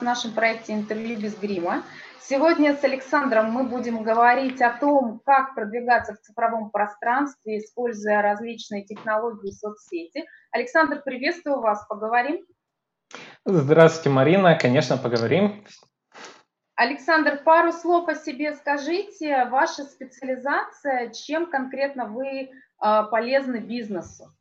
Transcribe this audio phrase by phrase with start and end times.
[0.00, 1.82] в нашем проекте «Интервью без грима».
[2.22, 8.84] Сегодня с Александром мы будем говорить о том, как продвигаться в цифровом пространстве, используя различные
[8.84, 10.24] технологии соцсети.
[10.52, 12.46] Александр, приветствую вас, поговорим?
[13.44, 15.64] Здравствуйте, Марина, конечно, поговорим.
[16.76, 19.44] Александр, пару слов о себе скажите.
[19.50, 24.32] Ваша специализация, чем конкретно вы а, полезны бизнесу?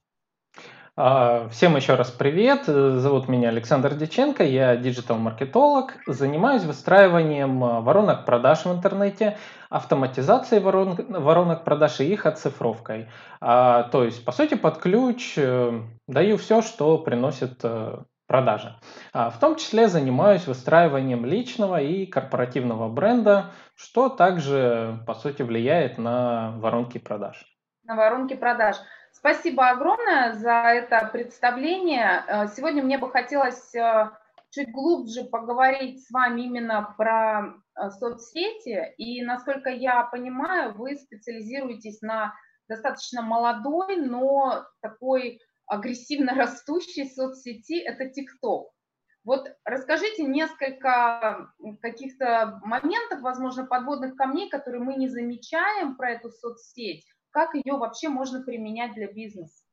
[0.95, 2.65] А, всем еще раз привет.
[2.65, 5.93] Зовут меня Александр Диченко, я диджитал-маркетолог.
[6.07, 9.37] Занимаюсь выстраиванием а, воронок продаж в интернете,
[9.69, 13.07] автоматизацией воронок, воронок продаж и их оцифровкой.
[13.39, 18.75] А, то есть, по сути, под ключ э, даю все, что приносит э, продажи.
[19.13, 26.51] В том числе занимаюсь выстраиванием личного и корпоративного бренда, что также, по сути, влияет на
[26.57, 27.43] воронки продаж.
[27.85, 28.75] На воронки продаж.
[29.19, 32.23] Спасибо огромное за это представление.
[32.25, 34.11] Э, сегодня мне бы хотелось э,
[34.49, 38.93] чуть глубже поговорить с вами именно про э, соцсети.
[38.97, 42.33] И, насколько я понимаю, вы специализируетесь на
[42.69, 48.67] достаточно молодой, но такой агрессивно растущей соцсети– это TikTok.
[49.25, 57.05] Вот расскажите несколько каких-то моментов, возможно, подводных камней, которые мы не замечаем про эту соцсеть,
[57.31, 59.63] как ее вообще можно применять для бизнеса?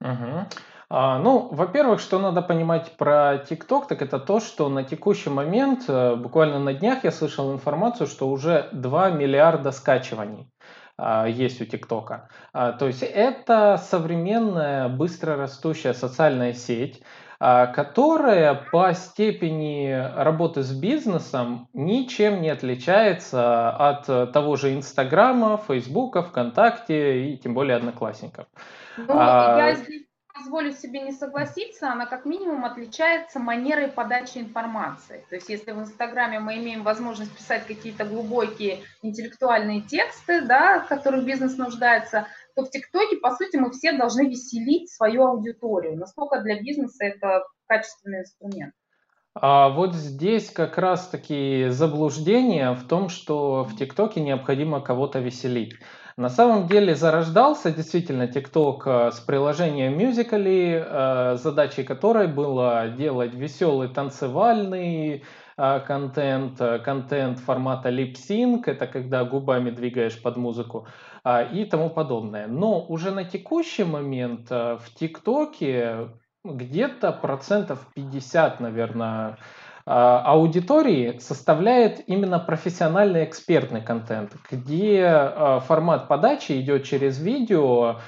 [0.00, 0.46] Угу.
[0.90, 5.84] А, ну, во-первых, что надо понимать про TikTok, так это то, что на текущий момент,
[5.88, 10.50] э, буквально на днях я слышал информацию, что уже 2 миллиарда скачиваний
[10.96, 12.28] а, есть у ТикТока.
[12.52, 17.02] А, то есть это современная, быстро растущая социальная сеть,
[17.38, 27.30] которая по степени работы с бизнесом ничем не отличается от того же Инстаграма, Фейсбука, ВКонтакте
[27.30, 28.46] и тем более Одноклассников.
[28.96, 29.56] Ну, а...
[29.58, 30.08] я здесь
[30.38, 35.24] позволю себе не согласиться, она как минимум отличается манерой подачи информации.
[35.28, 40.88] То есть если в Инстаграме мы имеем возможность писать какие-то глубокие интеллектуальные тексты, да, в
[40.88, 42.26] которых бизнес нуждается,
[42.58, 45.96] то в ТикТоке, по сути, мы все должны веселить свою аудиторию.
[45.96, 48.74] Насколько для бизнеса это качественный инструмент?
[49.34, 55.74] А вот здесь как раз таки заблуждение в том, что в ТикТоке необходимо кого-то веселить.
[56.16, 63.34] На самом деле зарождался действительно ТикТок э, с приложением Musical.ly, э, задачей которой было делать
[63.34, 65.22] веселый танцевальный
[65.56, 70.88] э, контент, контент формата lip-sync, это когда губами двигаешь под музыку,
[71.42, 72.46] и тому подобное.
[72.46, 76.08] Но уже на текущий момент а, в ТикТоке
[76.44, 79.36] где-то процентов 50, наверное,
[79.84, 85.32] а, аудитории составляет именно профессиональный экспертный контент, где
[85.66, 88.00] формат подачи идет через видео,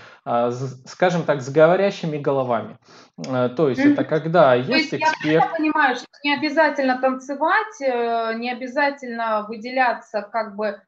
[0.87, 2.79] скажем так, с говорящими головами.
[3.17, 5.45] То есть это когда есть, есть эксперт.
[5.45, 10.81] Я понимаю, что не обязательно танцевать, э, не обязательно выделяться как бы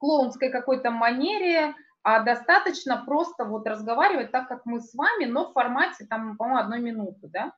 [0.00, 5.52] клоунской какой-то манере, а достаточно просто вот разговаривать так, как мы с вами, но в
[5.52, 7.52] формате, там, по-моему, одной минуты, да?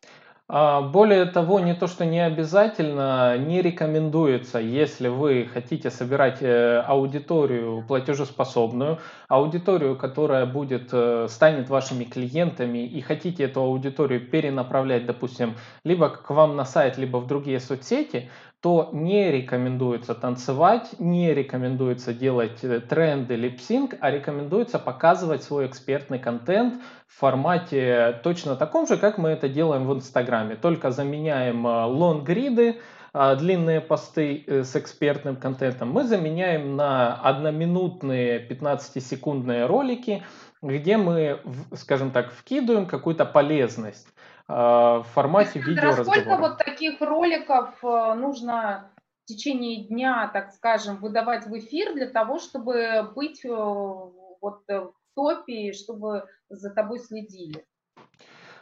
[0.49, 6.81] А, более того, не то, что не обязательно, не рекомендуется, если вы хотите собирать э,
[6.81, 8.99] аудиторию платежеспособную,
[9.29, 15.55] аудиторию, которая будет, э, станет вашими клиентами и хотите эту аудиторию перенаправлять, допустим,
[15.85, 18.29] либо к вам на сайт, либо в другие соцсети,
[18.63, 26.21] то не рекомендуется танцевать, не рекомендуется делать э, тренды липсинг, а рекомендуется показывать свой экспертный
[26.21, 26.75] контент
[27.09, 30.55] в формате точно таком же, как мы это делаем в Инстаграме.
[30.55, 32.77] Только заменяем э, лонгриды,
[33.13, 40.23] э, длинные посты с экспертным контентом, мы заменяем на одноминутные 15-секундные ролики,
[40.63, 41.41] где мы,
[41.75, 44.07] скажем так, вкидываем какую-то полезность.
[44.55, 48.91] А, в формате видео Сколько вот таких роликов э, нужно
[49.25, 54.81] в течение дня, так скажем, выдавать в эфир для того, чтобы быть э, вот э,
[54.81, 57.65] в топе, чтобы за тобой следили?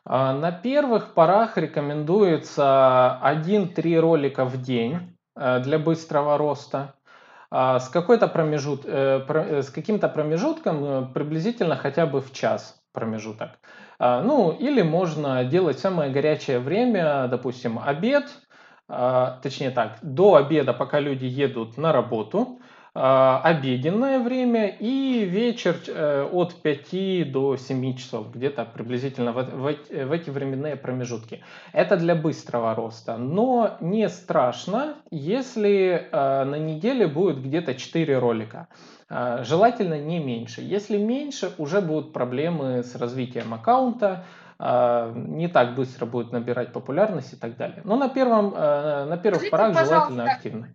[0.04, 6.94] А, на первых порах рекомендуется 1-3 ролика в день для быстрого роста.
[7.50, 13.58] А, с, какой-то промежут, с каким-то промежутком приблизительно хотя бы в час промежуток.
[14.02, 18.24] А, ну, или можно делать самое горячее время, допустим, обед,
[18.88, 22.59] а, точнее так, до обеда, пока люди едут на работу,
[22.94, 30.76] обеденное время и вечер э, от 5 до 7 часов, где-то приблизительно в, эти временные
[30.76, 31.42] промежутки.
[31.72, 38.68] Это для быстрого роста, но не страшно, если на неделе будет где-то 4 ролика.
[39.08, 40.60] Желательно не меньше.
[40.60, 44.24] Если меньше, уже будут проблемы с развитием аккаунта,
[44.62, 47.80] а, не так быстро будет набирать популярность и так далее.
[47.84, 50.74] Но на, первом, э, на первых Скажите, порах желательно активно.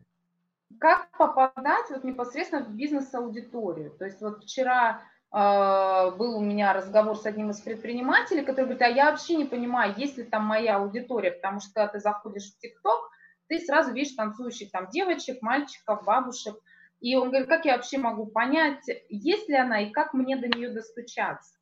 [0.86, 3.90] Как попадать вот непосредственно в бизнес-аудиторию?
[3.90, 5.02] То есть вот вчера
[5.32, 9.46] э, был у меня разговор с одним из предпринимателей, который говорит, а я вообще не
[9.46, 13.10] понимаю, есть ли там моя аудитория, потому что когда ты заходишь в ТикТок,
[13.48, 16.56] ты сразу видишь танцующих там девочек, мальчиков, бабушек.
[17.00, 20.48] И он говорит, как я вообще могу понять, есть ли она и как мне до
[20.48, 21.56] нее достучаться?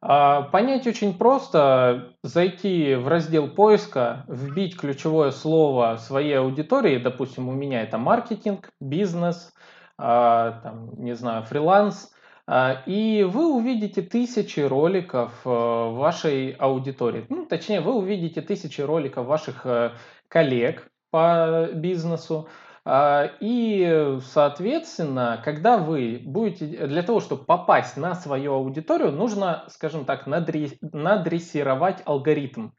[0.00, 7.52] А, понять очень просто, зайти в раздел поиска, вбить ключевое слово своей аудитории, допустим, у
[7.52, 9.52] меня это маркетинг, бизнес,
[9.98, 12.12] а, там, не знаю, фриланс,
[12.46, 17.26] а, и вы увидите тысячи роликов э, вашей аудитории.
[17.28, 19.90] Ну, точнее, вы увидите тысячи роликов ваших э,
[20.28, 22.48] коллег по бизнесу,
[22.88, 30.26] и, соответственно, когда вы будете, для того, чтобы попасть на свою аудиторию, нужно, скажем так,
[30.26, 32.70] надрессировать алгоритм.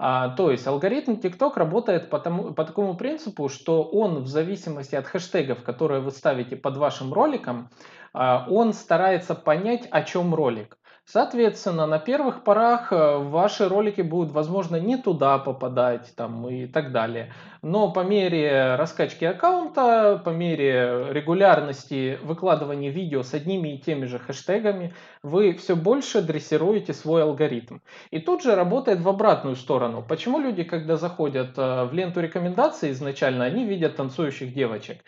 [0.00, 4.94] А, то есть алгоритм TikTok работает по, тому, по такому принципу, что он в зависимости
[4.94, 7.70] от хэштегов, которые вы ставите под вашим роликом,
[8.12, 10.78] а, он старается понять, о чем ролик.
[11.10, 16.92] Соответственно, на первых порах э, ваши ролики будут, возможно, не туда попадать там, и так
[16.92, 17.32] далее.
[17.62, 24.18] Но по мере раскачки аккаунта, по мере регулярности выкладывания видео с одними и теми же
[24.18, 27.78] хэштегами, вы все больше дрессируете свой алгоритм.
[28.10, 30.04] И тут же работает в обратную сторону.
[30.06, 34.98] Почему люди, когда заходят э, в ленту рекомендаций изначально, они видят танцующих девочек?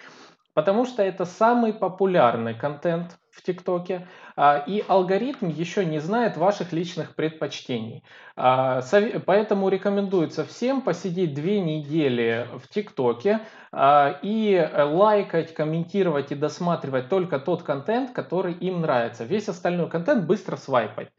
[0.54, 4.06] Потому что это самый популярный контент в ТикТоке,
[4.36, 8.02] а, и алгоритм еще не знает ваших личных предпочтений.
[8.36, 8.80] А,
[9.26, 13.40] поэтому рекомендуется всем посидеть две недели в ТикТоке
[13.72, 19.24] а, и лайкать, комментировать и досматривать только тот контент, который им нравится.
[19.24, 21.10] Весь остальной контент быстро свайпать.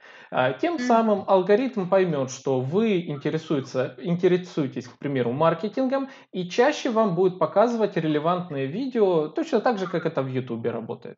[0.62, 7.98] Тем самым алгоритм поймет, что вы интересуетесь, к примеру, маркетингом, и чаще вам будет показывать
[7.98, 11.18] релевантные видео, точно так же, как это в YouTube работает.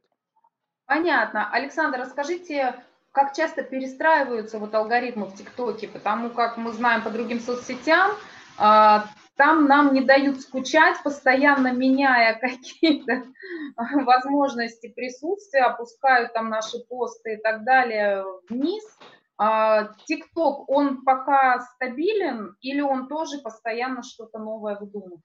[0.93, 1.49] Понятно.
[1.51, 2.75] Александр, расскажите,
[3.11, 8.11] как часто перестраиваются вот алгоритмы в ТикТоке, потому как мы знаем по другим соцсетям,
[8.59, 9.05] а,
[9.35, 13.23] там нам не дают скучать, постоянно меняя какие-то
[13.75, 18.83] возможности присутствия, опускают там наши посты и так далее вниз.
[19.39, 25.23] А, ТикТок, он пока стабилен или он тоже постоянно что-то новое выдумывает?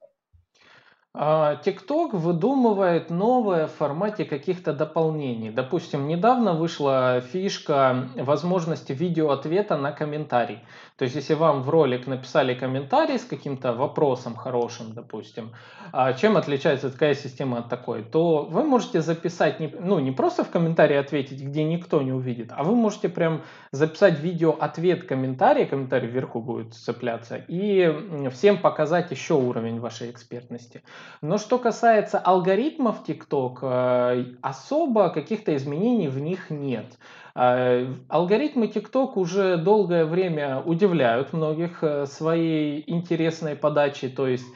[1.19, 5.51] TikTok а, выдумывает новое в формате каких-то дополнений.
[5.51, 10.61] Допустим, недавно вышла фишка возможности видеоответа на комментарий.
[10.97, 15.51] То есть, если вам в ролик написали комментарий с каким-то вопросом хорошим, допустим,
[15.93, 20.45] а чем отличается такая система от такой, то вы можете записать, не, ну, не просто
[20.45, 23.43] в комментарии ответить, где никто не увидит, а вы можете прям
[23.73, 30.83] записать видео-ответ комментария, комментарий вверху будет цепляться, и всем показать еще уровень вашей экспертности.
[31.21, 36.99] Но что касается алгоритмов TikTok, э, особо каких-то изменений в них нет.
[37.35, 44.47] Э, алгоритмы TikTok уже долгое время удивляют многих э, своей интересной подачей, то есть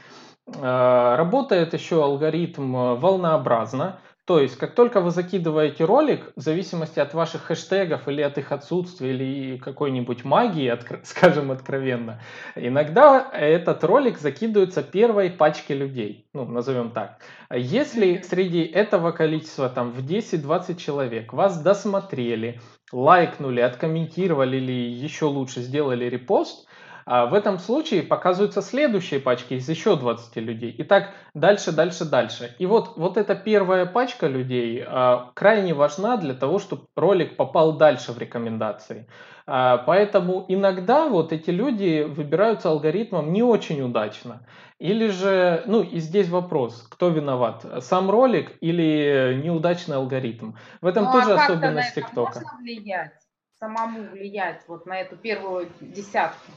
[0.45, 7.43] работает еще алгоритм волнообразно, то есть, как только вы закидываете ролик, в зависимости от ваших
[7.43, 10.73] хэштегов или от их отсутствия, или какой-нибудь магии,
[11.03, 12.21] скажем откровенно,
[12.55, 17.19] иногда этот ролик закидывается первой пачке людей, ну, назовем так.
[17.53, 22.61] Если среди этого количества, там, в 10-20 человек вас досмотрели,
[22.93, 26.69] лайкнули, откомментировали или еще лучше сделали репост,
[27.05, 30.71] а в этом случае показываются следующие пачки из еще 20 людей.
[30.71, 32.55] И так дальше, дальше, дальше.
[32.59, 37.77] И вот, вот эта первая пачка людей а, крайне важна для того, чтобы ролик попал
[37.77, 39.09] дальше в рекомендации.
[39.47, 44.47] А, поэтому иногда вот эти люди выбираются алгоритмом не очень удачно.
[44.79, 50.55] Или же, ну и здесь вопрос, кто виноват, сам ролик или неудачный алгоритм.
[50.81, 52.41] В этом ну, тоже а особенность ТикТока.
[52.41, 53.13] Можно влиять,
[53.59, 56.51] самому влиять вот на эту первую десятку?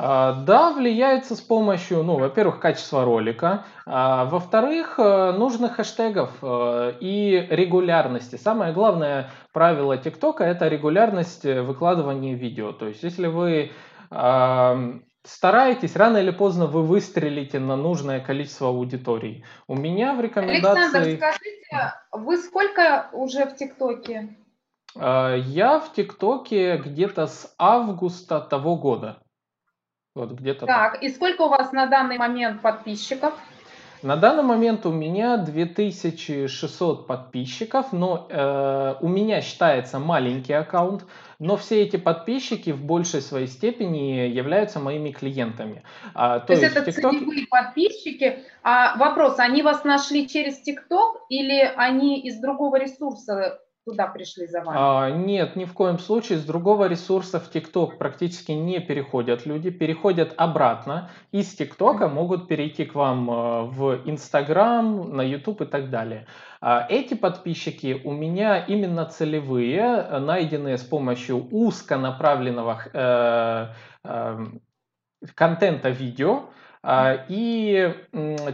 [0.00, 6.92] А, да, влияется с помощью, ну, во-первых, качества ролика, а, во-вторых, э, нужных хэштегов э,
[7.00, 8.36] и регулярности.
[8.36, 12.72] Самое главное правило ТикТока– это регулярность э, выкладывания видео.
[12.72, 13.72] То есть, если вы
[15.24, 19.44] стараетесь, рано или поздно вы выстрелите на нужное количество аудиторий.
[19.66, 20.80] У меня в рекомендации...
[20.80, 24.38] Александр, скажите, вы сколько уже в ТикТоке?
[24.94, 29.18] Я в ТикТоке где-то с августа того года.
[30.18, 30.92] Вот где-то так.
[30.92, 31.02] так.
[31.02, 33.34] И сколько у вас на данный момент подписчиков?
[34.02, 41.04] На данный момент у меня 2600 подписчиков, но э, у меня считается маленький аккаунт,
[41.40, 45.82] но все эти подписчики в большей своей степени являются моими клиентами.
[46.14, 47.10] А, то, то есть, есть это TikTok...
[47.10, 48.38] целевые подписчики.
[48.62, 54.62] А вопрос, они вас нашли через TikTok или они из другого ресурса туда пришли за
[54.62, 54.78] вами?
[54.80, 56.38] А, нет, ни в коем случае.
[56.38, 61.10] С другого ресурса в ТикТок практически не переходят люди, переходят обратно.
[61.32, 66.26] Из ТикТока могут перейти к вам э, в Инстаграм, на Ютуб и так далее.
[66.60, 73.66] А эти подписчики у меня именно целевые, найденные с помощью узконаправленного э,
[74.04, 74.46] э,
[75.34, 76.50] контента видео,
[76.82, 77.92] а, и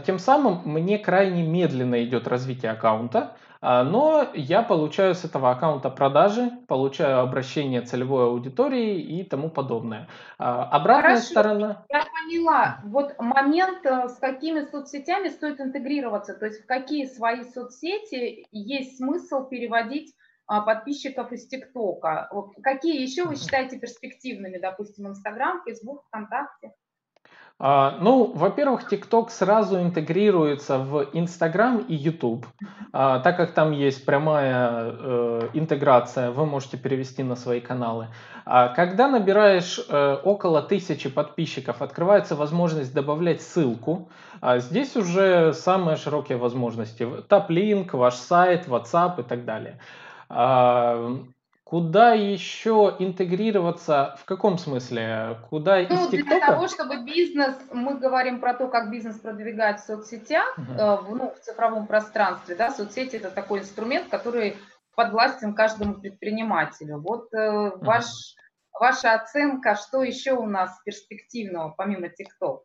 [0.05, 3.35] тем самым мне крайне медленно идет развитие аккаунта.
[3.67, 10.07] А, но я получаю с этого аккаунта продажи, получаю обращение целевой аудитории и тому подобное.
[10.37, 11.85] А, обратная Хорошо, сторона...
[11.89, 12.79] Я поняла.
[12.83, 18.97] Вот момент, э, с какими соцсетями стоит интегрироваться, то есть в какие свои соцсети есть
[18.97, 20.13] смысл переводить
[20.45, 22.29] а, подписчиков из ТикТока.
[22.61, 26.71] Какие еще вы считаете перспективными, допустим, Инстаграм, Фейсбук, ВКонтакте?
[27.57, 32.45] А, ну, во-первых, TikTok сразу интегрируется в Instagram и YouTube.
[32.91, 38.09] А, так как там есть прямая э, интеграция, вы можете перевести на свои каналы.
[38.45, 44.09] А когда набираешь э, около тысячи подписчиков, открывается возможность добавлять ссылку.
[44.57, 47.07] Здесь уже самые широкие возможности.
[47.29, 49.79] Топ-линк, ваш сайт, WhatsApp и так далее.
[51.65, 54.15] Куда еще интегрироваться?
[54.21, 55.39] В каком смысле?
[55.49, 56.35] Куда ну, из ТикТока?
[56.35, 60.77] Для того, чтобы бизнес, мы говорим про то, как бизнес продвигать в соцсетях, uh-huh.
[60.77, 62.53] э, в, ну, в цифровом пространстве.
[62.53, 62.69] Да?
[62.69, 64.57] Соцсети– это такой инструмент, который
[64.95, 66.99] подвластен каждому предпринимателю.
[66.99, 67.83] Вот э, uh-huh.
[67.83, 68.05] ваш,
[68.79, 72.61] ваша оценка, что еще у нас перспективного, помимо ТикТок?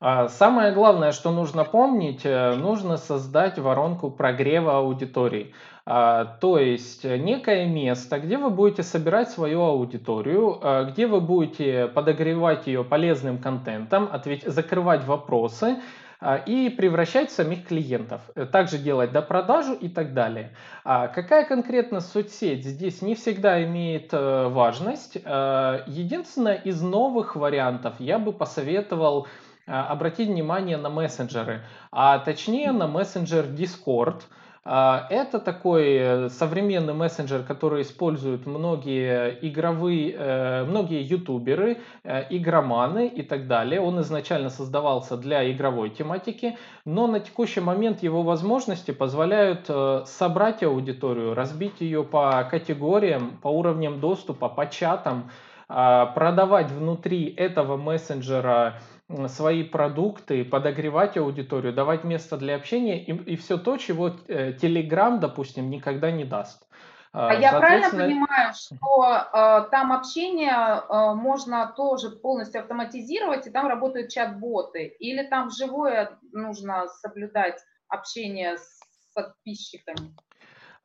[0.00, 5.52] А, самое главное, что нужно помнить, э, нужно создать воронку прогрева аудитории.
[5.90, 11.22] А, то есть э, некое место, где вы будете собирать свою аудиторию, а, где вы
[11.22, 14.42] будете подогревать ее полезным контентом, ответ...
[14.44, 15.78] закрывать вопросы
[16.20, 18.20] а, и превращать самих клиентов.
[18.34, 20.50] Э, также делать допродажу и так далее.
[20.84, 25.14] Какая конкретно соцсеть здесь не всегда имеет э, важность.
[25.14, 29.26] Единственное, из новых вариантов я бы посоветовал
[29.64, 37.42] обратить внимание на мессенджеры, а точнее на мессенджер Discord– а, это такой э, современный мессенджер,
[37.42, 43.80] который используют многие игровые, э, многие ютуберы, э, игроманы и так далее.
[43.80, 49.70] Он изначально создавался для игровой тематики, но на текущий момент его возможности позволяют
[50.06, 55.30] собрать аудиторию, разбить ее по категориям, по уровням доступа, по чатам,
[55.70, 58.80] а, продавать внутри этого мессенджера
[59.28, 65.18] свои продукты, подогревать аудиторию, давать место для общения и, и все то, чего э, Telegram,
[65.18, 66.66] допустим, никогда не даст.
[67.12, 73.66] А я правильно понимаю, что э, там общение э, можно тоже полностью автоматизировать, и там
[73.66, 78.78] работают чат-боты, или там вживую нужно соблюдать общение с
[79.14, 80.14] подписчиками?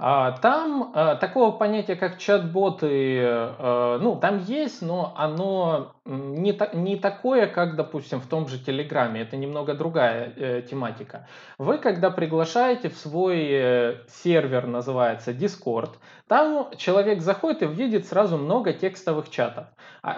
[0.05, 6.97] А, там а, такого понятия, как чат-боты, а, ну, там есть, но оно не, не
[6.97, 9.21] такое, как, допустим, в том же Телеграме.
[9.21, 11.25] Это немного другая э, тематика.
[11.57, 15.91] Вы, когда приглашаете в свой э, сервер, называется Discord,
[16.27, 19.67] там человек заходит и видит сразу много текстовых чатов.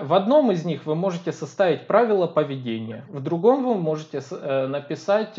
[0.01, 5.37] В одном из них вы можете составить правила поведения, в другом вы можете э, написать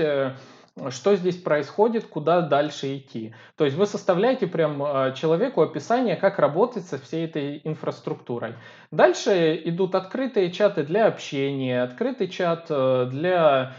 [0.90, 3.34] что здесь происходит, куда дальше идти.
[3.56, 8.54] То есть вы составляете прям а, человеку описание, как работать со всей этой инфраструктурой.
[8.90, 13.74] Дальше идут открытые чаты для общения, открытый чат э, для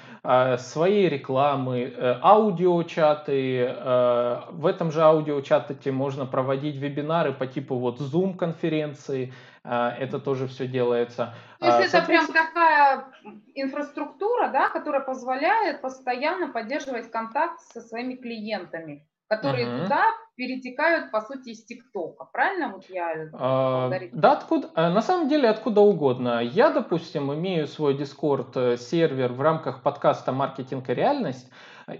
[0.58, 3.60] своей рекламы, э, аудиочаты.
[3.70, 9.32] Э, в этом же аудиочате можно проводить вебинары по типу вот Zoom-конференции.
[9.68, 11.34] Э, это тоже все делается.
[11.60, 13.06] То есть это прям такая
[13.56, 19.84] инфраструктура, да, которая позволяет постоянно поддерживать контакт со своими клиентами которые угу.
[19.84, 20.06] туда
[20.38, 22.26] перетекают, по сути, из ТикТока.
[22.32, 26.42] Правильно вот я а, Да, откуда, э, на самом деле откуда угодно.
[26.42, 31.52] Я, допустим, имею свой Discord-сервер э, в рамках подкаста «Маркетинг и реальность»,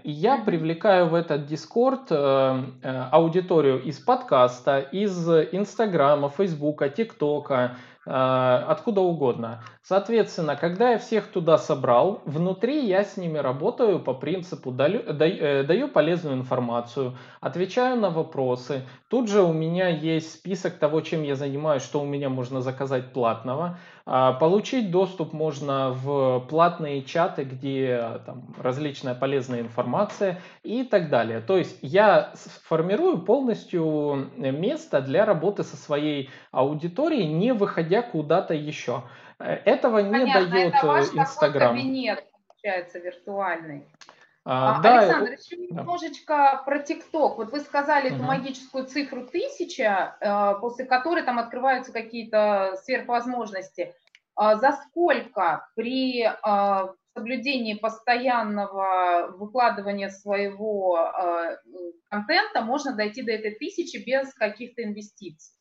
[0.04, 9.00] и я привлекаю в этот Discord э, аудиторию из подкаста, из Инстаграма, Фейсбука, ТикТока, откуда
[9.00, 9.62] угодно.
[9.88, 15.62] Соответственно, когда я всех туда собрал, внутри я с ними работаю по принципу даю, э,
[15.62, 18.82] даю полезную информацию, отвечаю на вопросы.
[19.08, 23.14] Тут же у меня есть список того, чем я занимаюсь, что у меня можно заказать
[23.14, 23.78] платного.
[24.04, 31.40] А, получить доступ можно в платные чаты, где там различная полезная информация и так далее.
[31.40, 39.04] То есть я формирую полностью место для работы со своей аудиторией, не выходя куда-то еще.
[39.38, 41.74] Э, этого не Понятно, дает это ваш э, Инстаграм.
[41.74, 43.86] кабинет, получается, виртуальный.
[44.44, 45.80] А, а, да, Александр, еще да.
[45.80, 47.36] немножечко про ТикТок.
[47.36, 48.16] Вот вы сказали угу.
[48.16, 53.94] эту магическую цифру тысяча, э, после которой там открываются какие-то сверхвозможности.
[54.34, 56.24] А за сколько при
[57.12, 61.12] соблюдении постоянного выкладывания своего
[62.08, 65.57] контента можно дойти до этой тысячи без каких-то инвестиций?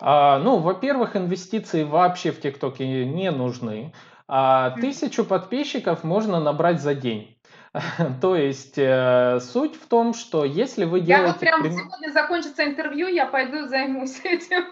[0.00, 3.92] А, ну, во-первых, инвестиции вообще в ТикТоке не нужны.
[4.26, 7.36] А тысячу подписчиков можно набрать за день.
[8.20, 11.46] То есть э, суть в том, что если вы делаете...
[11.46, 11.76] Я вот прям...
[11.76, 14.64] сегодня закончится интервью, я пойду займусь этим.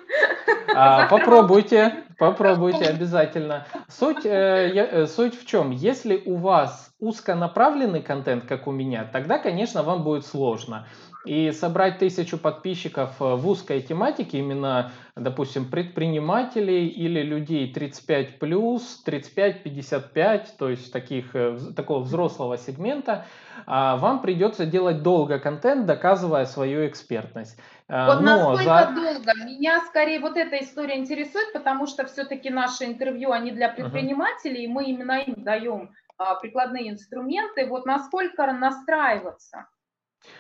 [0.75, 3.67] А, попробуйте, попробуйте обязательно.
[3.89, 5.71] Суть, э, я, э, суть в чем?
[5.73, 10.87] Если у вас узконаправленный контент, как у меня, тогда, конечно, вам будет сложно.
[11.25, 19.03] И собрать тысячу подписчиков э, в узкой тематике, именно, допустим, предпринимателей или людей 35 плюс,
[19.07, 23.25] 35-55, то есть таких, э, такого взрослого сегмента,
[23.67, 27.57] а, вам придется делать долго контент, доказывая свою экспертность.
[27.89, 28.93] Э, вот Но насколько за...
[28.93, 29.45] долго?
[29.45, 34.71] Меня скорее вот эта история интересует, потому что все-таки наши интервью, они для предпринимателей, uh-huh.
[34.71, 37.67] и мы именно им даем а, прикладные инструменты.
[37.67, 39.67] Вот насколько настраиваться?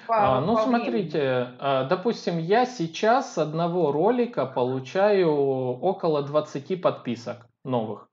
[0.08, 8.08] А, ну, смотрите, а, допустим, я сейчас с одного ролика получаю около 20 подписок новых.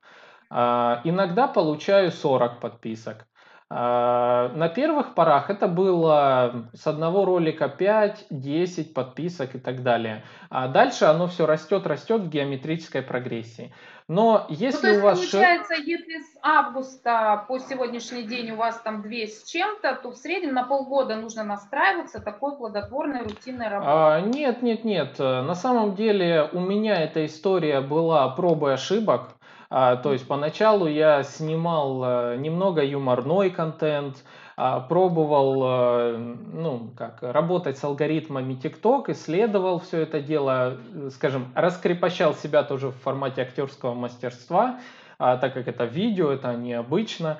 [0.50, 3.26] А, иногда получаю 40 подписок.
[3.72, 10.24] А, на первых порах это было с одного ролика 5, 10 подписок и так далее.
[10.48, 13.72] А дальше оно все растет, растет в геометрической прогрессии.
[14.08, 15.18] Но если ну, то у вас...
[15.20, 20.16] Получается, если с августа по сегодняшний день у вас там 2 с чем-то, то в
[20.16, 23.94] среднем на полгода нужно настраиваться такой плодотворной рутинной работой.
[23.94, 25.16] А, нет, нет, нет.
[25.20, 29.36] На самом деле у меня эта история была пробы ошибок.
[29.72, 34.16] А, то есть поначалу я снимал э, немного юморной контент,
[34.56, 36.16] а, пробовал э,
[36.52, 42.88] ну, как, работать с алгоритмами TikTok, исследовал все это дело, э, скажем, раскрепощал себя тоже
[42.88, 44.80] в формате актерского мастерства,
[45.20, 47.38] а, так как это видео, это необычно.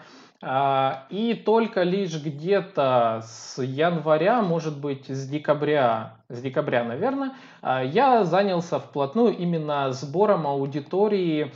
[1.10, 8.78] И только лишь где-то с января, может быть, с декабря, с декабря, наверное, я занялся
[8.78, 11.52] вплотную именно сбором аудитории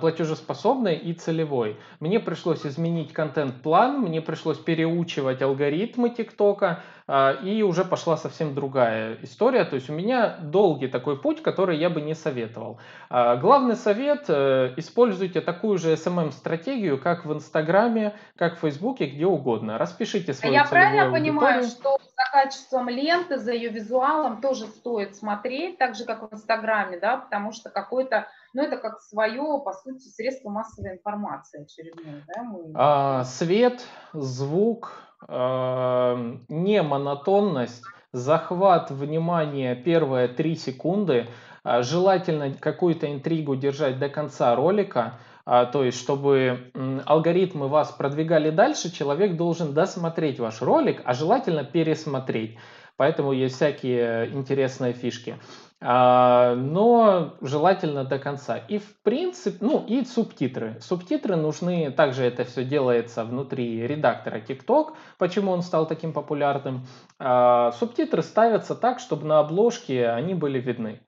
[0.00, 1.76] платежеспособной и целевой.
[2.00, 9.18] Мне пришлось изменить контент-план, мне пришлось переучивать алгоритмы ТикТока, э, и уже пошла совсем другая
[9.22, 9.64] история.
[9.64, 12.78] То есть у меня долгий такой путь, который я бы не советовал.
[13.10, 14.28] Э, главный совет–
[14.76, 19.78] используйте такую же SMM-стратегию, как в Инстаграме, как в Фейсбуке, где угодно.
[19.78, 21.32] Распишите свою Я правильно аудиторию.
[21.34, 26.34] понимаю, что за качеством ленты, за ее визуалом тоже стоит смотреть, так же, как в
[26.34, 28.26] Инстаграме, да, потому что какой-то
[28.56, 32.24] ну, это как свое, по сути, средство массовой информации очередное.
[32.26, 32.42] Да?
[32.42, 32.72] Мы...
[32.74, 34.92] А, свет, звук,
[35.28, 41.28] э, не монотонность, захват внимания первые три секунды,
[41.64, 46.72] э, желательно какую-то интригу держать до конца ролика, э, то есть, чтобы
[47.04, 52.56] алгоритмы вас продвигали дальше, человек должен досмотреть ваш ролик, а желательно пересмотреть.
[52.96, 55.36] Поэтому есть всякие интересные фишки.
[55.80, 58.56] А, но желательно до конца.
[58.56, 60.78] И в принципе, ну и субтитры.
[60.80, 66.86] Субтитры нужны, также это все делается внутри редактора TikTok, почему он стал таким популярным.
[67.18, 71.02] А, субтитры ставятся так, чтобы на обложке они были видны.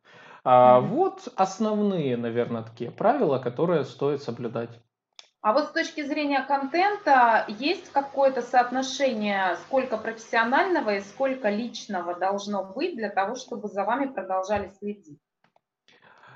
[0.45, 0.81] Mm-hmm.
[0.89, 4.71] Вот основные, наверное, такие правила, которые стоит соблюдать.
[5.41, 12.65] А вот с точки зрения контента, есть какое-то соотношение, сколько профессионального и сколько личного должно
[12.65, 15.19] быть для того, чтобы за вами продолжали следить?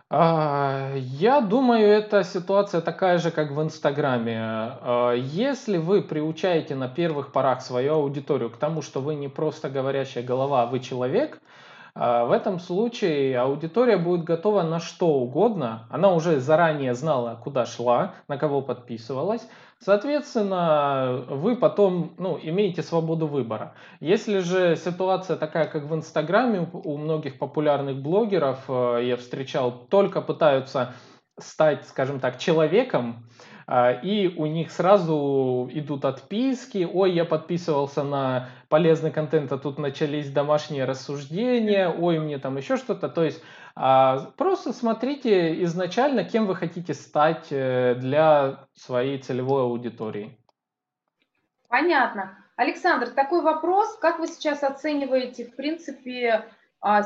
[0.08, 4.38] А, я думаю, эта ситуация такая же, как в Инстаграме.
[4.38, 9.68] А, если вы приучаете на первых порах свою аудиторию к тому, что вы не просто
[9.68, 11.40] говорящая голова, а вы человек,
[11.94, 15.86] в этом случае аудитория будет готова на что угодно.
[15.90, 19.46] Она уже заранее знала, куда шла, на кого подписывалась.
[19.84, 23.74] Соответственно, вы потом ну, имеете свободу выбора.
[23.98, 30.20] Если же ситуация такая, как в Инстаграме, у многих популярных блогеров, э, я встречал, только
[30.20, 30.94] пытаются
[31.36, 38.48] стать, скажем так, человеком, а, и у них сразу идут отписки, ой, я подписывался на
[38.68, 43.42] полезный контент, а тут начались домашние рассуждения, ой, мне там еще что-то, то есть
[43.74, 50.38] а, просто смотрите изначально, кем вы хотите стать э, для своей целевой аудитории.
[51.68, 52.38] Понятно.
[52.56, 56.44] Александр, такой вопрос, как вы сейчас оцениваете, в принципе, а,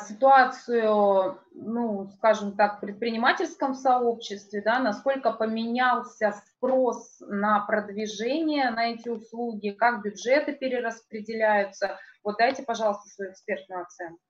[0.09, 9.11] ситуацию, ну, скажем так, в предпринимательском сообществе, да, насколько поменялся спрос на продвижение на эти
[9.11, 11.99] услуги, как бюджеты перераспределяются.
[12.25, 14.26] Вот дайте, пожалуйста, свою экспертную оценку.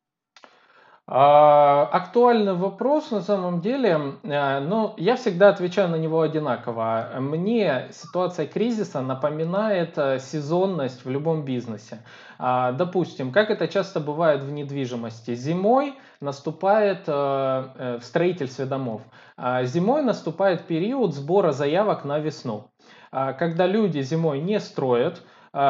[1.09, 7.11] А, актуальный вопрос на самом деле, э, но я всегда отвечаю на него одинаково.
[7.21, 12.01] Мне ситуация кризиса напоминает э, сезонность в любом бизнесе.
[12.41, 19.01] А, допустим, как это часто бывает в недвижимости, зимой наступает э, в строительстве домов,
[19.37, 22.69] а зимой наступает период сбора заявок на весну.
[23.13, 25.23] Когда люди зимой не строят,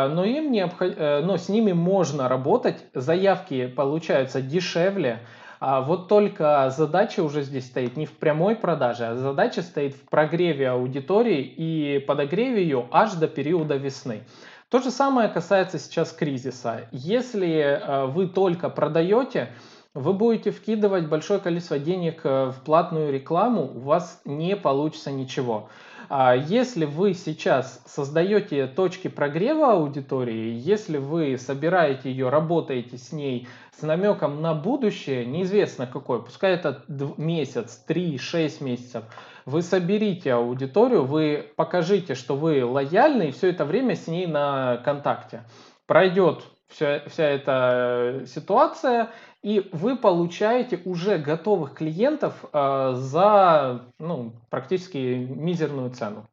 [0.09, 0.95] но, им необход...
[0.97, 5.21] Э, но с ними можно работать, заявки получаются дешевле,
[5.61, 10.01] а вот только задача уже здесь стоит не в прямой продаже, а задача стоит в
[10.01, 14.25] прогреве аудитории и подогреве ее аж до периода весны.
[14.71, 16.89] То же самое касается сейчас кризиса.
[16.91, 19.51] Если э, вы только продаете,
[19.95, 25.69] вы будете вкидывать большое количество денег э, в платную рекламу, у вас не получится ничего.
[26.09, 33.49] А если вы сейчас создаете точки прогрева аудитории, если вы собираете ее, работаете с ней
[33.77, 36.85] с намеком на будущее, неизвестно какой, пускай это
[37.17, 39.05] месяц, 3, 6 месяцев,
[39.45, 44.79] вы соберите аудиторию, вы покажите, что вы лояльны и все это время с ней на
[44.79, 45.43] контакте.
[45.87, 49.11] Пройдет вся, вся эта ситуация,
[49.43, 56.27] и вы получаете уже готовых клиентов э, за ну, практически мизерную цену.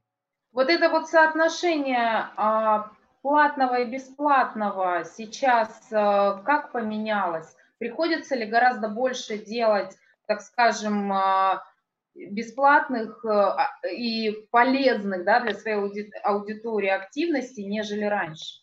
[0.52, 2.84] Вот это вот соотношение э,
[3.22, 5.96] платного и бесплатного сейчас э,
[6.46, 7.56] как поменялось?
[7.78, 11.60] Приходится ли гораздо больше делать, так скажем, э,
[12.16, 18.63] бесплатных э, и полезных да, для своей ауди аудитории активностей, нежели раньше?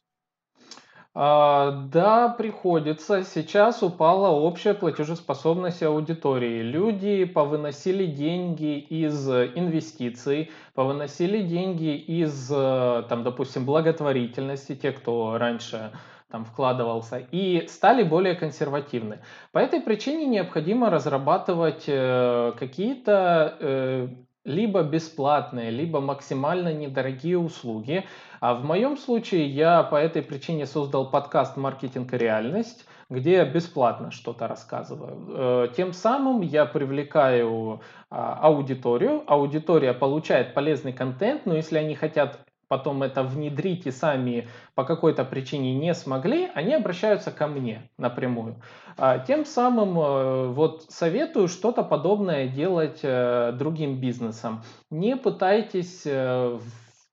[1.12, 3.24] А, да, приходится.
[3.24, 6.62] Сейчас упала общая платежеспособность аудитории.
[6.62, 15.90] Люди повыносили деньги из инвестиций, повыносили деньги из, э, там, допустим, благотворительности, те, кто раньше
[16.30, 19.18] там вкладывался, и стали более консервативны.
[19.50, 24.08] По этой причине необходимо разрабатывать э, какие-то э,
[24.44, 28.04] либо бесплатные, либо максимально недорогие услуги.
[28.40, 33.44] А в моем случае я по этой причине создал подкаст «Маркетинг и реальность», где я
[33.44, 35.26] бесплатно что-то рассказываю.
[35.28, 42.40] Э, тем самым я привлекаю а, аудиторию, аудитория получает полезный контент, но если они хотят
[42.70, 48.62] потом это внедрить и сами по какой-то причине не смогли, они обращаются ко мне напрямую.
[48.96, 54.62] А, тем самым э, вот советую что-то подобное делать э, другим бизнесам.
[54.88, 56.60] Не пытайтесь э,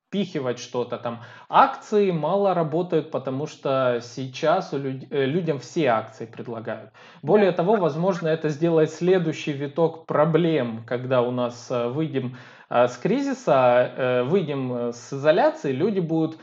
[0.08, 1.24] впихивать что-то там.
[1.50, 5.06] Акции мало работают, потому что сейчас у люд...
[5.10, 6.92] людям все акции предлагают.
[7.24, 12.38] Более того, возможно, это сделает следующий виток проблем, когда у нас выйдем
[12.70, 16.38] с кризиса э, выйдем э, с изоляции, люди будут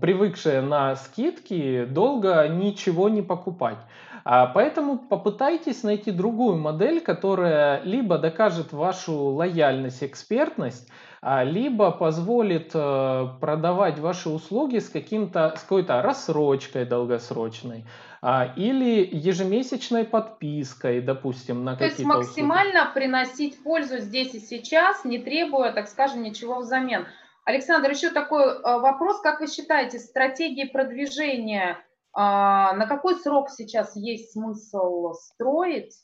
[0.00, 3.78] привыкшие на скидки долго ничего не покупать.
[4.24, 12.70] А поэтому попытайтесь найти другую модель, которая либо докажет вашу лояльность, экспертность, а, либо позволит
[12.74, 17.84] э, продавать ваши услуги с, каким-то, с какой-то рассрочкой долгосрочной,
[18.22, 22.94] а, или ежемесячной подпиской, допустим, на какие-то То есть максимально услуги.
[22.94, 27.06] приносить пользу здесь и сейчас, не требуя, так скажем, ничего взамен.
[27.44, 29.20] Александр, еще такой э, вопрос.
[29.20, 31.78] Как вы считаете, стратегии продвижения
[32.12, 35.94] а, на какой срок сейчас есть смысл строить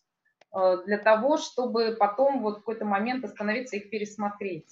[0.55, 4.66] э, для того, чтобы потом вот в какой-то момент остановиться и их пересмотреть?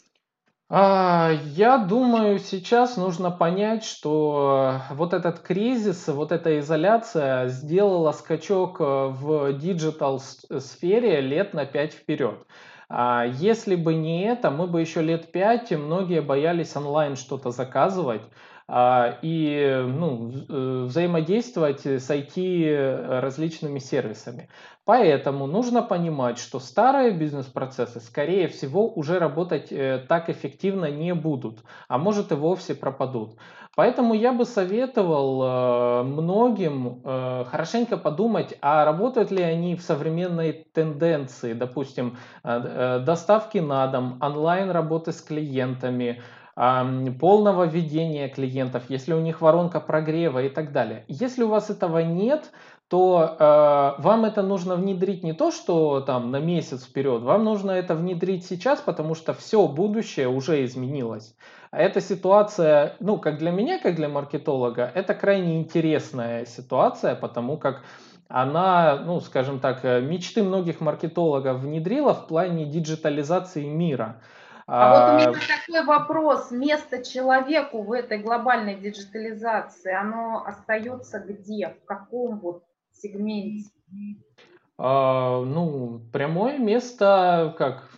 [0.74, 8.80] А, я думаю, сейчас нужно понять, что вот этот кризис, вот эта изоляция сделала скачок
[8.80, 12.46] э, в digital сфере лет на 5 вперед.
[12.88, 18.22] А если бы не это, мы бы еще лет 5, многие боялись онлайн что-то заказывать,
[18.70, 24.48] и ну, э, взаимодействовать с IT различными сервисами.
[24.85, 31.62] Поэтому нужно понимать, что старые бизнес-процессы, скорее всего, уже работать э, так эффективно не будут,
[31.88, 33.37] а может и вовсе пропадут.
[33.75, 41.53] Поэтому я бы советовал э, многим хорошенько подумать, а работают ли они в современной тенденции,
[41.53, 46.20] допустим, доставки на дом, онлайн работы с клиентами,
[46.54, 51.04] полного ведения клиентов, если у них воронка прогрева и так далее.
[51.08, 52.50] Если у вас этого нет,
[52.88, 57.70] то э, вам это нужно внедрить не то, что там на месяц вперед, вам нужно
[57.70, 61.34] это внедрить сейчас, потому что все будущее уже изменилось.
[61.70, 67.82] Эта ситуация, ну, как для меня, как для маркетолога, это крайне интересная ситуация, потому как
[68.28, 74.20] она, ну, скажем так, э, мечты многих маркетологов внедрила в плане диджитализации мира.
[74.66, 76.51] А, а вот у меня такой вопрос.
[76.51, 81.77] Место человеку в этой глобальной диджитализации, оно остается где?
[81.83, 83.70] В каком вот сегменте?
[84.79, 87.88] А, ну, прямое место, как,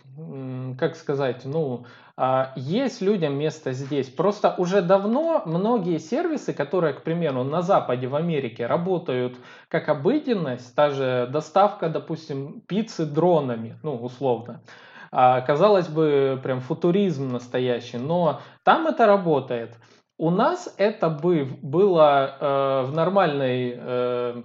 [0.77, 1.85] как сказать, ну,
[2.17, 4.07] а, есть людям место здесь.
[4.07, 9.35] Просто уже давно многие сервисы, которые, к примеру, на Западе, в Америке работают
[9.67, 14.94] как обыденность, та же доставка, допустим, пиццы дронами, ну, условно, а,
[15.41, 19.77] казалось бы, прям футуризм настоящий, но там это работает.
[20.17, 24.43] У нас это бы было э, в нормальной э,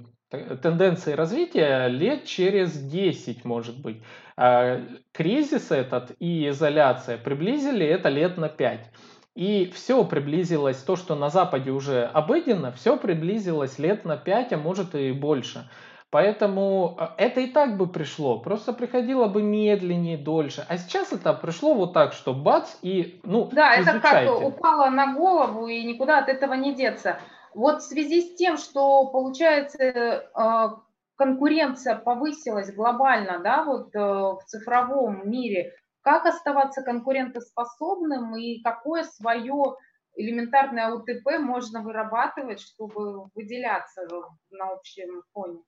[0.63, 4.01] тенденции развития лет через 10, может быть.
[4.37, 4.81] А
[5.13, 8.91] кризис этот и изоляция приблизили это лет на 5.
[9.35, 14.57] И все приблизилось, то, что на Западе уже обыденно, все приблизилось лет на 5, а
[14.57, 15.69] может и больше.
[16.11, 20.67] Поэтому а, это и так бы пришло, просто приходило бы медленнее, дольше.
[20.69, 24.33] А сейчас это пришло вот так, что бац и, ну, Да, изучайте.
[24.33, 27.21] это как упало на голову и никуда от этого не деться.
[27.55, 30.81] Вот в связи с тем, что, получается, а,
[31.17, 39.77] конкуренция повысилась глобально, да, вот э, в цифровом мире, как оставаться конкурентоспособным и какое свое
[40.17, 44.09] элементарное УТП можно вырабатывать, чтобы выделяться
[44.51, 45.61] на общем фоне?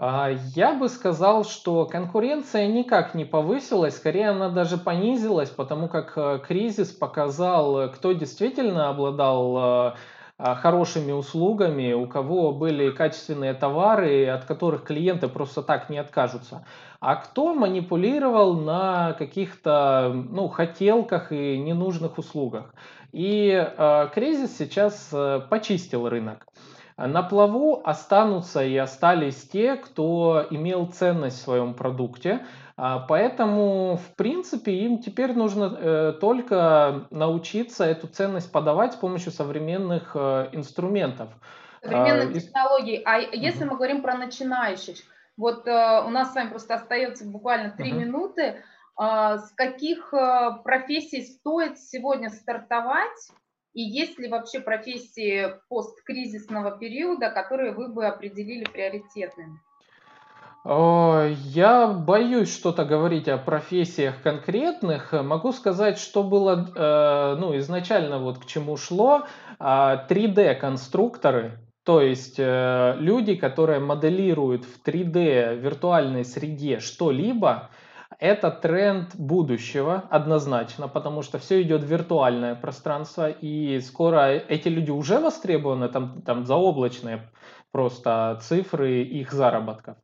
[0.00, 6.12] А, я бы сказал, что конкуренция никак не повысилась, скорее она даже понизилась, потому как
[6.16, 9.96] э, кризис показал, кто действительно обладал
[10.38, 16.64] э, хорошими услугами, у кого были качественные товары, от которых клиенты просто так не откажутся.
[17.00, 22.72] А кто манипулировал на каких-то ну, хотелках и ненужных услугах.
[23.10, 26.46] И э, кризис сейчас э, почистил рынок.
[26.98, 32.44] На плаву останутся и остались те, кто имел ценность в своем продукте,
[32.76, 39.30] а, поэтому, в принципе, им теперь нужно э, только научиться эту ценность подавать с помощью
[39.30, 41.28] современных э, инструментов.
[41.82, 43.02] Современных а, технологий.
[43.04, 44.96] А если мы говорим про начинающих,
[45.36, 48.62] вот э, у нас с вами просто остается буквально три uh минуты.
[48.96, 50.12] А, с каких
[50.64, 53.30] профессий стоит сегодня стартовать?
[53.78, 59.60] И есть ли вообще профессии посткризисного периода, которые вы бы определили приоритетными?
[60.64, 65.12] Я боюсь что-то говорить о профессиях конкретных.
[65.12, 69.28] Могу сказать, что было э, ну, изначально вот к чему шло.
[69.60, 77.70] 3D-конструкторы, а, то есть э, люди, которые моделируют в 3D виртуальной среде что-либо,
[78.18, 84.90] это тренд будущего однозначно, потому что все идет в виртуальное пространство, и скоро эти люди
[84.90, 87.30] уже востребованы, там, там заоблачные
[87.70, 89.96] просто цифры их заработков.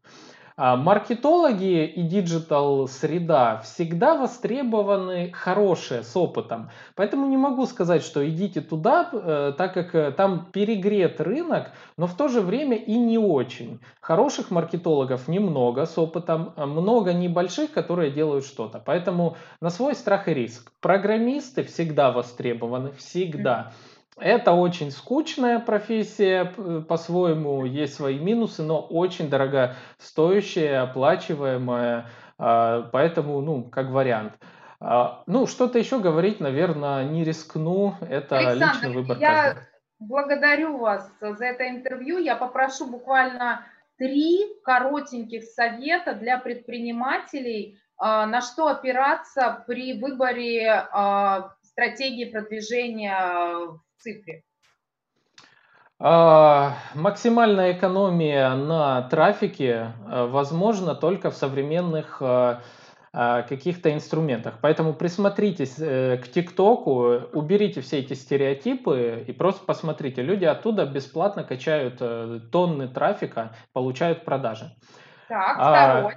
[0.57, 6.71] А маркетологи и digital среда всегда востребованы хорошие, с опытом.
[6.95, 12.07] Поэтому не могу сказать, что идите туда, э, так как э, там перегрет рынок, но
[12.07, 13.81] в то же время и не очень.
[14.01, 18.79] Хороших маркетологов немного с опытом, а много небольших, которые делают что-то.
[18.79, 20.71] Поэтому на свой страх и риск.
[20.81, 23.73] Программисты всегда востребованы, всегда.
[23.73, 23.93] Mm-hmm.
[24.18, 26.44] Это очень скучная профессия,
[26.88, 32.07] по-своему есть свои минусы, но очень дорогостоящая, оплачиваемая,
[32.38, 34.35] а, поэтому, ну, как вариант.
[34.81, 39.18] А, ну, что-то еще говорить, наверное, не рискну, это Александр, личный выбор.
[39.18, 39.66] Я каждого.
[39.98, 43.66] благодарю вас за это интервью, я попрошу буквально
[43.98, 50.87] три коротеньких совета для предпринимателей, а, на что опираться при выборе
[51.62, 54.43] стратегии продвижения цифре?
[55.99, 62.61] А, максимальная экономия на трафике а, возможна только в современных а,
[63.12, 64.59] каких-то инструментах.
[64.61, 70.21] Поэтому присмотритесь э, к ТикТоку, уберите все эти стереотипы и просто посмотрите.
[70.21, 74.75] Люди оттуда бесплатно качают э, тонны трафика, получают продажи.
[75.29, 76.14] Так, второй.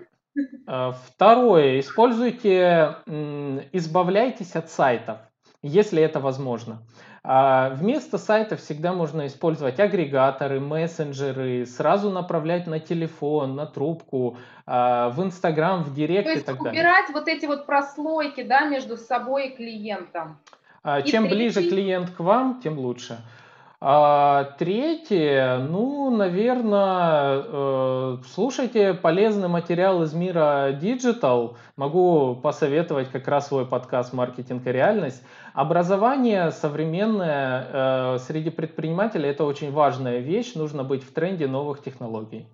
[1.06, 1.80] Второе.
[1.80, 2.95] Используйте,
[3.73, 5.19] избавляйтесь от сайтов,
[5.62, 6.82] если это возможно.
[7.23, 15.10] А вместо сайта всегда можно использовать агрегаторы, мессенджеры, сразу направлять на телефон, на трубку, а,
[15.10, 16.82] в Инстаграм, в Директ и так далее.
[16.82, 20.38] убирать вот эти вот прослойки да, между собой и клиентом.
[20.84, 21.36] А, чем третий...
[21.36, 23.17] ближе клиент к вам, тем лучше.
[23.79, 31.57] А третье, ну, наверное, э, слушайте полезный материал из мира Digital.
[31.75, 35.23] Могу посоветовать как раз свой подкаст «Маркетинг и реальность».
[35.53, 37.67] Образование современное
[38.15, 40.55] э, среди предпринимателей– это очень важная вещь.
[40.55, 42.47] Нужно быть в тренде новых технологий.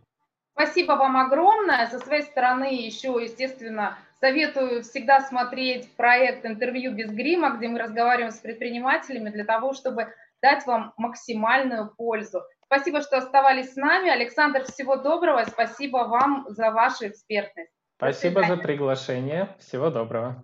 [0.55, 1.87] Спасибо вам огромное.
[1.87, 8.31] Со своей стороны еще, естественно, советую всегда смотреть проект «Интервью без грима», где мы разговариваем
[8.31, 12.43] с предпринимателями для того, чтобы дать вам максимальную пользу.
[12.65, 14.09] Спасибо, что оставались с нами.
[14.09, 15.43] Александр, всего доброго.
[15.47, 17.71] Спасибо вам за вашу экспертность.
[17.97, 19.55] Спасибо за приглашение.
[19.59, 20.43] Всего доброго.